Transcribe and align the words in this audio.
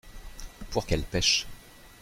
Pour 0.71 0.87
qu’elles 0.87 1.03
pêchent. 1.05 1.45